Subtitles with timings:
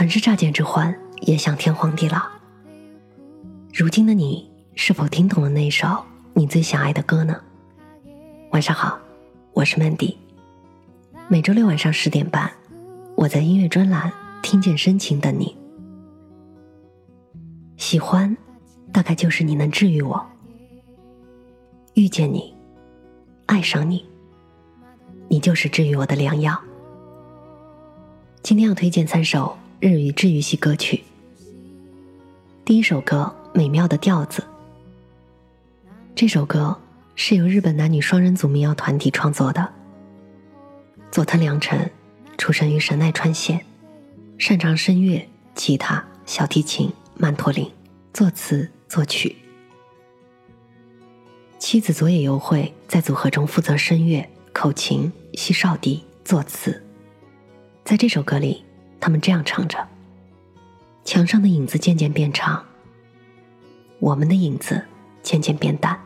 [0.00, 2.16] 很是乍见之欢，也想天荒地老。
[3.70, 5.88] 如今的你，是否听懂了那首
[6.32, 7.38] 你最想爱的歌呢？
[8.52, 8.98] 晚上好，
[9.52, 10.16] 我是 Mandy。
[11.28, 12.50] 每周六晚上十点半，
[13.14, 14.10] 我在音乐专栏
[14.42, 15.54] 听见深情等你。
[17.76, 18.34] 喜欢，
[18.90, 20.26] 大概就是你能治愈我。
[21.92, 22.54] 遇见你，
[23.44, 24.02] 爱上你，
[25.28, 26.58] 你就是治愈我的良药。
[28.42, 29.54] 今天要推荐三首。
[29.82, 31.02] 日语治愈系歌曲，
[32.66, 34.42] 第一首歌《美妙的调子》。
[36.14, 36.76] 这首歌
[37.16, 39.72] 是由日本男女双人组民谣团体创作的。
[41.10, 41.90] 佐藤良辰
[42.36, 43.58] 出生于神奈川县，
[44.36, 47.66] 擅长声乐、吉他、小提琴、曼陀林，
[48.12, 49.34] 作词作曲。
[51.58, 56.78] 妻子佐野由惠在组合中负责声乐、口琴、西少笛、作词。
[57.82, 58.62] 在这首歌里。
[59.00, 59.78] 他们这样唱着，
[61.04, 62.62] 墙上的影子渐渐变长，
[63.98, 64.84] 我们的影子
[65.22, 65.98] 渐渐变淡。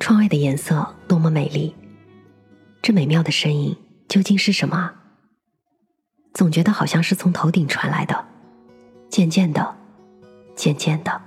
[0.00, 1.74] 窗外的颜色多么美丽，
[2.82, 3.76] 这美妙的声音
[4.08, 4.92] 究竟是什么？
[6.34, 8.26] 总觉得好像是从头顶传来的，
[9.08, 9.74] 渐渐的，
[10.54, 11.20] 渐渐的。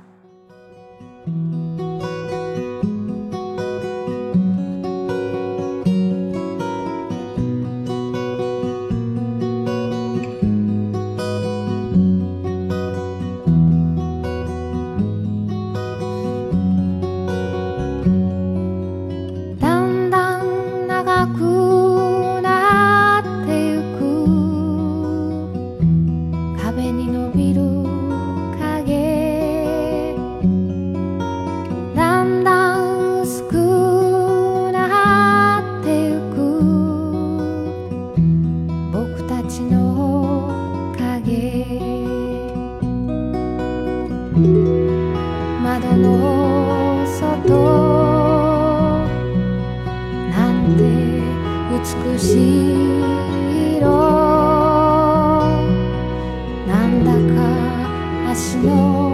[56.92, 59.11] んだか足の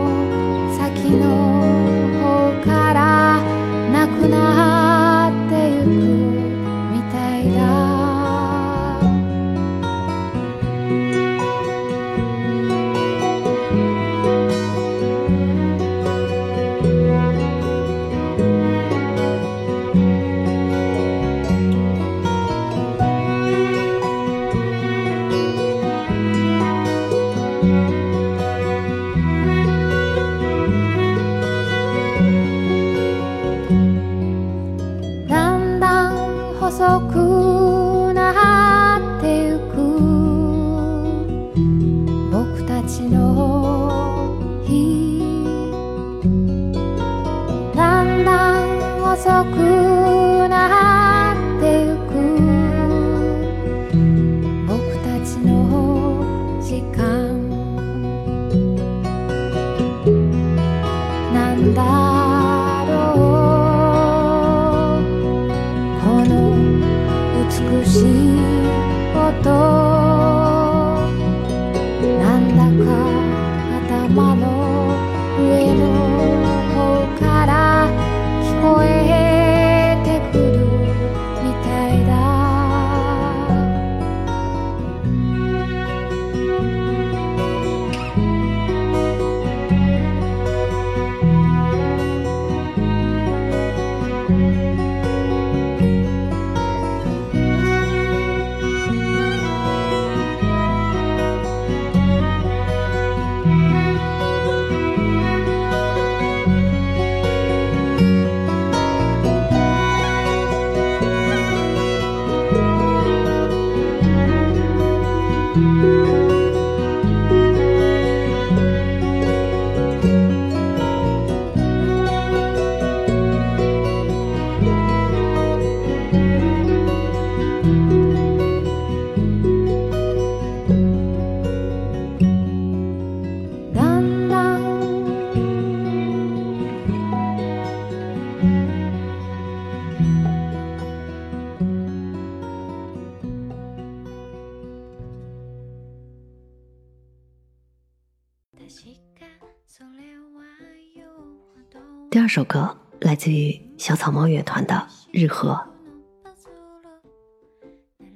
[152.27, 155.51] 这首歌来自于小草猫乐团的《日和》。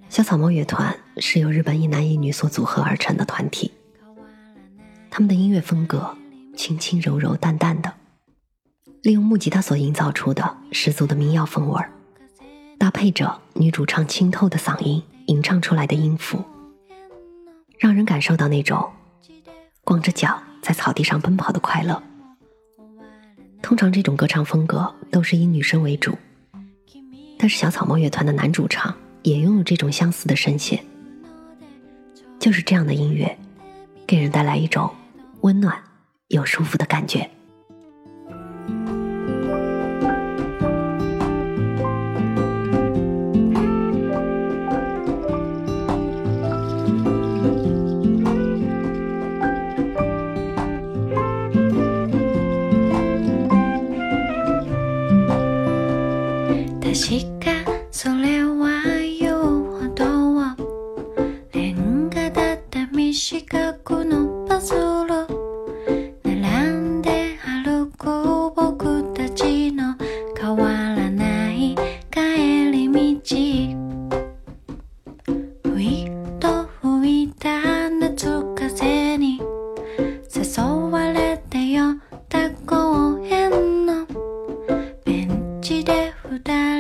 [0.10, 3.72] 小草猫乐团是由日本一男一女所组合而成的团体，
[5.10, 6.18] 他们的音乐风格
[6.58, 7.94] 轻轻柔柔、淡淡的，
[9.02, 11.90] 利用木吉他所营造出的十足的民谣风味儿，
[12.78, 16.44] 搭配着女主唱清透的嗓音吟唱出来的音符，
[17.80, 18.92] 让人感受到那种
[19.86, 22.04] 光着脚在草地上奔跑的快乐。
[23.62, 26.18] 通常这种歌唱风格都是以女生为主，
[27.38, 28.94] 但是小草帽乐团的男主唱
[29.24, 30.84] 也拥有这种相似的声线。
[32.40, 33.38] 就是这样的音乐，
[34.08, 34.92] 给人带来一种
[35.42, 35.78] 温暖
[36.30, 37.30] 又舒服的感觉。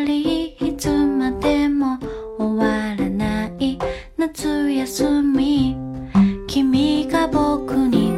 [0.05, 1.97] りいつまでも
[2.37, 3.77] 終わらない
[4.17, 5.75] 夏休み
[6.47, 8.11] 君が僕に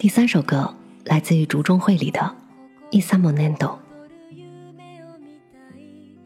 [0.00, 2.34] 第三首歌来自于竹中绘里的
[2.90, 3.74] Isa Monendo。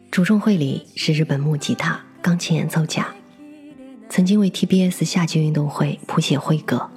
[0.09, 3.05] 竹中绘里是日本木吉他、钢琴演奏家，
[4.07, 6.89] 曾经为 TBS 夏季运动会谱写会歌。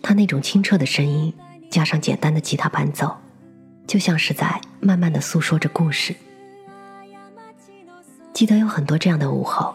[0.00, 1.30] 他那种清澈的声音，
[1.70, 3.14] 加上简单的吉他伴奏，
[3.86, 6.14] 就像是在慢慢的诉说着故事。
[8.32, 9.74] 记得有很多这样的午后，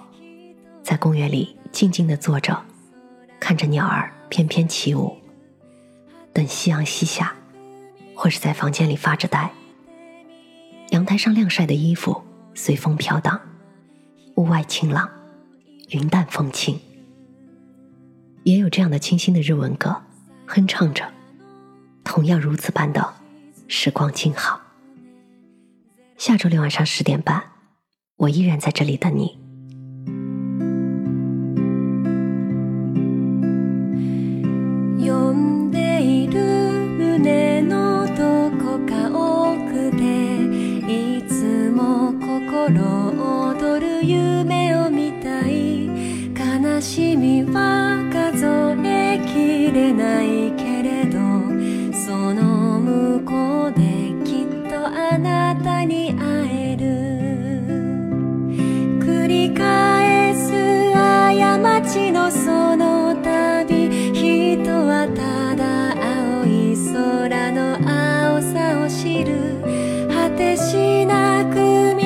[0.81, 2.59] 在公园里静静的坐着，
[3.39, 5.18] 看着鸟儿翩翩起舞。
[6.47, 7.35] 夕阳西下，
[8.15, 9.51] 或是在房间里发着呆。
[10.89, 12.21] 阳台上晾晒的衣服
[12.55, 13.39] 随风飘荡，
[14.35, 15.09] 屋外晴朗，
[15.89, 16.79] 云淡风轻。
[18.43, 19.95] 也有这样的清新的日文歌，
[20.47, 21.11] 哼唱着，
[22.03, 23.13] 同样如此般的
[23.67, 24.59] 时光静好。
[26.17, 27.41] 下周六晚上十点半，
[28.17, 29.48] 我依然在这里等你。
[61.91, 65.91] 街のその旅人はただ
[66.37, 69.57] 青い空の青さを知る
[70.07, 72.01] 果てしなく道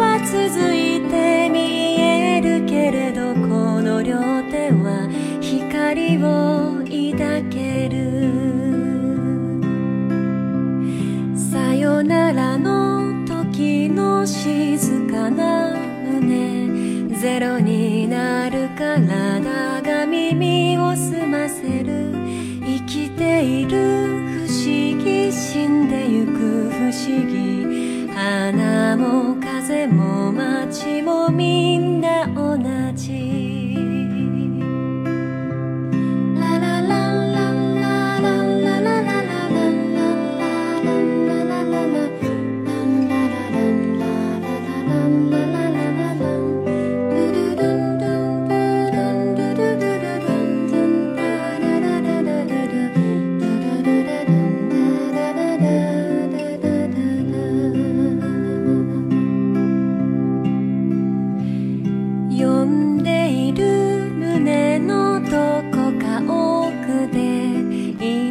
[0.00, 4.16] は続いて見えるけれどこの両
[4.50, 5.06] 手は
[5.42, 6.22] 光を
[7.20, 8.16] 抱ける
[11.38, 14.71] さよならの時の詩
[17.32, 19.40] ゼロになる体
[19.80, 22.12] が耳を澄ませる
[22.60, 24.08] 生きている不
[24.42, 31.71] 思議死んでゆく不思議花も風も街も見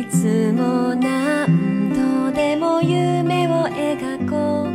[0.02, 4.68] いつも何度でも夢を描こう